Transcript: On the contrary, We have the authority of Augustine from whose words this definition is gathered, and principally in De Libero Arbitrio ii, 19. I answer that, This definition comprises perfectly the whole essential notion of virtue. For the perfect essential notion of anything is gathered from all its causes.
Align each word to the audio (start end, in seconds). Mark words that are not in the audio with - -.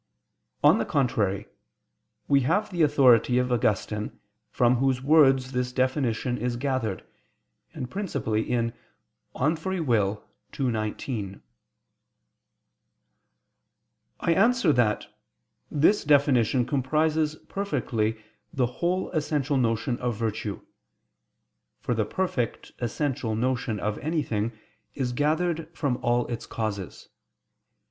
On 0.63 0.79
the 0.79 0.85
contrary, 0.85 1.45
We 2.27 2.39
have 2.39 2.71
the 2.71 2.81
authority 2.81 3.37
of 3.37 3.51
Augustine 3.51 4.19
from 4.49 4.77
whose 4.77 5.03
words 5.03 5.51
this 5.51 5.71
definition 5.71 6.39
is 6.39 6.55
gathered, 6.57 7.03
and 7.75 7.87
principally 7.87 8.41
in 8.41 8.73
De 9.35 9.43
Libero 9.43 9.51
Arbitrio 10.23 10.23
ii, 10.59 10.71
19. 10.71 11.41
I 14.21 14.33
answer 14.33 14.73
that, 14.73 15.05
This 15.69 16.03
definition 16.03 16.65
comprises 16.65 17.35
perfectly 17.47 18.23
the 18.51 18.65
whole 18.81 19.11
essential 19.11 19.57
notion 19.57 19.99
of 19.99 20.15
virtue. 20.15 20.61
For 21.79 21.93
the 21.93 22.05
perfect 22.05 22.71
essential 22.79 23.35
notion 23.35 23.79
of 23.79 23.99
anything 23.99 24.57
is 24.95 25.13
gathered 25.13 25.69
from 25.77 25.97
all 26.01 26.25
its 26.25 26.47
causes. 26.47 27.09